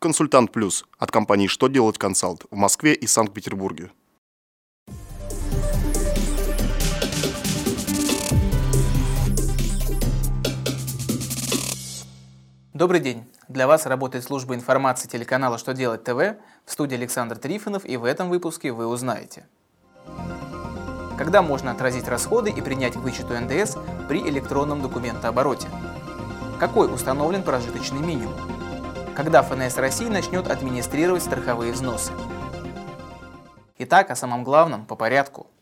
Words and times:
Консультант 0.00 0.52
Плюс 0.52 0.84
от 0.96 1.10
компании 1.10 1.48
«Что 1.48 1.66
делать 1.66 1.98
консалт» 1.98 2.44
в 2.52 2.54
Москве 2.54 2.94
и 2.94 3.08
Санкт-Петербурге. 3.08 3.90
Добрый 12.72 13.00
день! 13.00 13.24
Для 13.48 13.66
вас 13.66 13.86
работает 13.86 14.22
служба 14.22 14.54
информации 14.54 15.08
телеканала 15.08 15.58
«Что 15.58 15.74
делать 15.74 16.04
ТВ» 16.04 16.36
в 16.64 16.70
студии 16.70 16.94
Александр 16.94 17.36
Трифонов 17.36 17.84
и 17.84 17.96
в 17.96 18.04
этом 18.04 18.28
выпуске 18.28 18.70
вы 18.70 18.86
узнаете. 18.86 19.48
Когда 21.18 21.42
можно 21.42 21.72
отразить 21.72 22.06
расходы 22.06 22.50
и 22.50 22.60
принять 22.60 22.94
вычету 22.94 23.34
НДС 23.34 23.76
при 24.08 24.20
электронном 24.20 24.80
документообороте? 24.80 25.66
Какой 26.60 26.86
установлен 26.94 27.42
прожиточный 27.42 27.98
минимум? 27.98 28.57
Когда 29.18 29.42
ФНС 29.42 29.76
России 29.78 30.06
начнет 30.06 30.46
администрировать 30.46 31.24
страховые 31.24 31.72
взносы? 31.72 32.12
Итак, 33.76 34.12
о 34.12 34.14
самом 34.14 34.44
главном 34.44 34.86
по 34.86 34.94
порядку– 34.94 35.48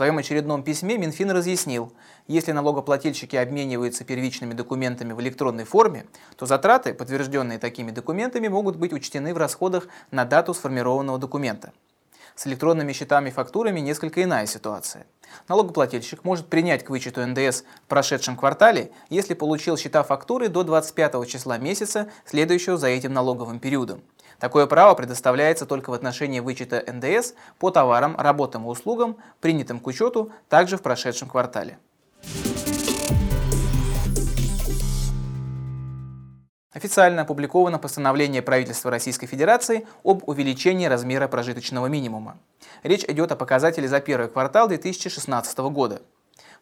своем 0.00 0.16
очередном 0.16 0.62
письме 0.62 0.96
Минфин 0.96 1.30
разъяснил, 1.30 1.92
если 2.26 2.52
налогоплательщики 2.52 3.36
обмениваются 3.36 4.02
первичными 4.02 4.54
документами 4.54 5.12
в 5.12 5.20
электронной 5.20 5.64
форме, 5.64 6.06
то 6.36 6.46
затраты, 6.46 6.94
подтвержденные 6.94 7.58
такими 7.58 7.90
документами, 7.90 8.48
могут 8.48 8.76
быть 8.76 8.94
учтены 8.94 9.34
в 9.34 9.36
расходах 9.36 9.88
на 10.10 10.24
дату 10.24 10.54
сформированного 10.54 11.18
документа. 11.18 11.74
С 12.34 12.46
электронными 12.46 12.92
счетами 12.92 13.28
и 13.28 13.32
фактурами 13.32 13.80
несколько 13.80 14.22
иная 14.22 14.46
ситуация. 14.46 15.06
Налогоплательщик 15.48 16.24
может 16.24 16.48
принять 16.48 16.84
к 16.84 16.90
вычету 16.90 17.26
НДС 17.26 17.62
в 17.62 17.88
прошедшем 17.88 18.36
квартале, 18.36 18.90
если 19.08 19.34
получил 19.34 19.76
счета 19.76 20.02
фактуры 20.02 20.48
до 20.48 20.62
25 20.62 21.28
числа 21.28 21.58
месяца, 21.58 22.10
следующего 22.24 22.76
за 22.76 22.88
этим 22.88 23.12
налоговым 23.12 23.60
периодом. 23.60 24.02
Такое 24.38 24.66
право 24.66 24.94
предоставляется 24.94 25.66
только 25.66 25.90
в 25.90 25.92
отношении 25.92 26.40
вычета 26.40 26.82
НДС 26.86 27.34
по 27.58 27.70
товарам, 27.70 28.16
работам 28.16 28.64
и 28.64 28.68
услугам, 28.68 29.18
принятым 29.40 29.80
к 29.80 29.86
учету 29.86 30.32
также 30.48 30.78
в 30.78 30.82
прошедшем 30.82 31.28
квартале. 31.28 31.78
Официально 36.72 37.22
опубликовано 37.22 37.78
постановление 37.78 38.42
правительства 38.42 38.90
Российской 38.90 39.26
Федерации 39.26 39.86
об 40.04 40.28
увеличении 40.28 40.86
размера 40.86 41.26
прожиточного 41.26 41.86
минимума. 41.86 42.38
Речь 42.84 43.04
идет 43.04 43.32
о 43.32 43.36
показателе 43.36 43.88
за 43.88 44.00
первый 44.00 44.28
квартал 44.28 44.68
2016 44.68 45.58
года. 45.58 46.02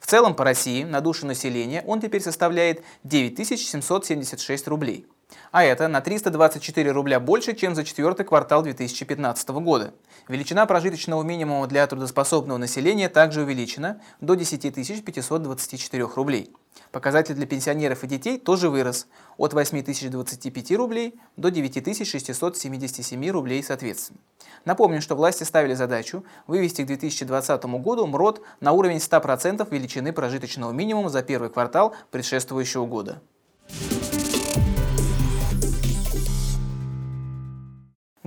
В 0.00 0.06
целом 0.06 0.34
по 0.34 0.44
России 0.44 0.84
на 0.84 1.00
душу 1.00 1.26
населения 1.26 1.84
он 1.86 2.00
теперь 2.00 2.22
составляет 2.22 2.82
9776 3.04 4.68
рублей– 4.68 5.06
а 5.50 5.64
это 5.64 5.88
на 5.88 6.00
324 6.00 6.90
рубля 6.90 7.20
больше, 7.20 7.54
чем 7.54 7.74
за 7.74 7.84
четвертый 7.84 8.24
квартал 8.24 8.62
2015 8.62 9.48
года. 9.48 9.94
Величина 10.26 10.66
прожиточного 10.66 11.22
минимума 11.22 11.66
для 11.66 11.86
трудоспособного 11.86 12.58
населения 12.58 13.08
также 13.08 13.42
увеличена 13.42 14.00
до 14.20 14.34
10 14.34 14.62
524 15.04 16.04
рублей. 16.16 16.54
Показатель 16.92 17.34
для 17.34 17.46
пенсионеров 17.46 18.04
и 18.04 18.06
детей 18.06 18.38
тоже 18.38 18.70
вырос 18.70 19.06
от 19.36 19.52
8 19.52 19.82
025 20.10 20.72
рублей 20.72 21.14
до 21.36 21.50
9 21.50 22.06
677 22.06 23.30
рублей 23.30 23.62
соответственно. 23.62 24.18
Напомню, 24.64 25.00
что 25.00 25.14
власти 25.14 25.44
ставили 25.44 25.74
задачу 25.74 26.24
вывести 26.46 26.82
к 26.82 26.86
2020 26.86 27.64
году 27.64 28.06
МРОД 28.06 28.42
на 28.60 28.72
уровень 28.72 28.98
100% 28.98 29.66
величины 29.70 30.12
прожиточного 30.12 30.72
минимума 30.72 31.08
за 31.08 31.22
первый 31.22 31.50
квартал 31.50 31.94
предшествующего 32.10 32.86
года. 32.86 33.22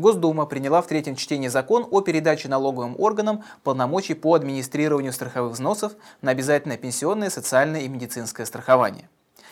Госдума 0.01 0.47
приняла 0.47 0.81
в 0.81 0.87
третьем 0.87 1.15
чтении 1.15 1.47
закон 1.47 1.87
о 1.89 2.01
передаче 2.01 2.49
налоговым 2.49 2.95
органам 2.99 3.43
полномочий 3.63 4.15
по 4.15 4.33
администрированию 4.33 5.13
страховых 5.13 5.53
взносов 5.53 5.93
на 6.21 6.31
обязательное 6.31 6.77
пенсионное, 6.77 7.29
социальное 7.29 7.81
и 7.81 7.87
медицинское 7.87 8.45
страхование. 8.45 9.07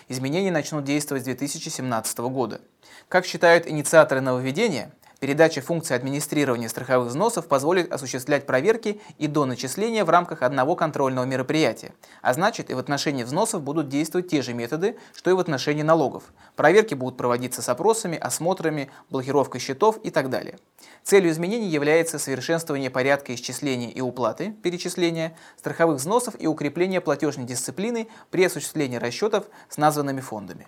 Изменения 0.08 0.52
начнут 0.52 0.84
действовать 0.84 1.22
с 1.22 1.26
2017 1.26 2.18
года. 2.18 2.62
Как 3.10 3.28
считают 3.28 3.68
инициаторы 3.68 4.22
нововведения, 4.22 4.92
Передача 5.19 5.59
функции 5.59 5.96
администрирования 5.96 6.69
страховых 6.69 7.09
взносов 7.09 7.47
позволит 7.47 7.91
осуществлять 7.91 8.46
проверки 8.46 9.02
и 9.18 9.28
до 9.28 9.44
начисления 9.44 10.06
в 10.06 10.09
рамках 10.09 10.44
одного 10.44 10.78
контрольного 10.78 11.25
мероприятия. 11.25 11.94
А 12.22 12.34
значит, 12.34 12.69
и 12.69 12.74
в 12.74 12.80
отношении 12.80 13.24
взносов 13.24 13.62
будут 13.62 13.90
действовать 13.90 14.30
те 14.30 14.41
же 14.41 14.53
методы, 14.53 14.97
что 15.13 15.30
и 15.30 15.34
в 15.34 15.40
отношении 15.40 15.84
налогов. 15.84 16.24
Проверки 16.56 16.94
будут 16.94 17.18
проводиться 17.18 17.62
с 17.62 17.68
опросами, 17.68 18.18
осмотрами, 18.18 18.91
блокировкой 19.09 19.59
счетов 19.59 20.00
и 20.03 20.09
так 20.09 20.30
далее. 20.30 20.57
Целью 21.03 21.31
изменений 21.31 21.68
является 21.68 22.18
совершенствование 22.18 22.90
порядка 22.90 23.36
исчисления 23.36 23.90
и 23.90 24.00
уплаты, 24.00 24.53
перечисления 24.63 25.36
страховых 25.57 25.97
взносов 25.97 26.36
и 26.40 26.47
укрепление 26.47 27.01
платежной 27.01 27.46
дисциплины 27.46 28.07
при 28.31 28.46
осуществлении 28.46 28.96
расчетов 28.96 29.47
с 29.68 29.75
названными 29.75 30.22
фондами. 30.22 30.68